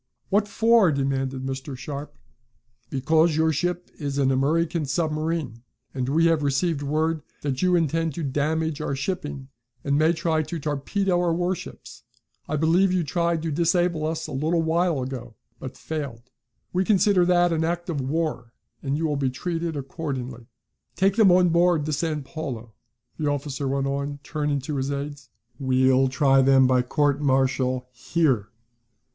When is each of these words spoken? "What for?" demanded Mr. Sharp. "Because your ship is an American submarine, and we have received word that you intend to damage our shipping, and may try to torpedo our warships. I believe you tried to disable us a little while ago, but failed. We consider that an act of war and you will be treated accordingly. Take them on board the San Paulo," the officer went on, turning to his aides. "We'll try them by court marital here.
"What 0.29 0.47
for?" 0.47 0.91
demanded 0.91 1.43
Mr. 1.45 1.77
Sharp. 1.77 2.17
"Because 2.89 3.35
your 3.35 3.53
ship 3.53 3.91
is 3.99 4.17
an 4.17 4.31
American 4.31 4.83
submarine, 4.87 5.61
and 5.93 6.09
we 6.09 6.25
have 6.25 6.41
received 6.41 6.81
word 6.81 7.21
that 7.43 7.61
you 7.61 7.75
intend 7.75 8.15
to 8.15 8.23
damage 8.23 8.81
our 8.81 8.95
shipping, 8.95 9.49
and 9.83 9.99
may 9.99 10.11
try 10.11 10.41
to 10.41 10.57
torpedo 10.59 11.19
our 11.19 11.35
warships. 11.35 12.01
I 12.49 12.55
believe 12.55 12.91
you 12.91 13.03
tried 13.03 13.43
to 13.43 13.51
disable 13.51 14.03
us 14.07 14.25
a 14.25 14.31
little 14.31 14.63
while 14.63 15.03
ago, 15.03 15.35
but 15.59 15.77
failed. 15.77 16.31
We 16.73 16.83
consider 16.83 17.23
that 17.27 17.53
an 17.53 17.63
act 17.63 17.87
of 17.87 18.01
war 18.01 18.53
and 18.81 18.97
you 18.97 19.05
will 19.05 19.17
be 19.17 19.29
treated 19.29 19.77
accordingly. 19.77 20.47
Take 20.95 21.15
them 21.15 21.31
on 21.31 21.49
board 21.49 21.85
the 21.85 21.93
San 21.93 22.23
Paulo," 22.23 22.73
the 23.19 23.27
officer 23.29 23.67
went 23.67 23.85
on, 23.85 24.17
turning 24.23 24.61
to 24.61 24.77
his 24.77 24.89
aides. 24.91 25.29
"We'll 25.59 26.07
try 26.09 26.41
them 26.41 26.65
by 26.65 26.81
court 26.81 27.21
marital 27.21 27.87
here. 27.91 28.49